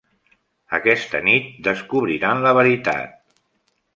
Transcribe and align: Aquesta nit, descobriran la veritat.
Aquesta 0.77 1.19
nit, 1.27 1.51
descobriran 1.69 2.43
la 2.47 2.57
veritat. 2.61 3.39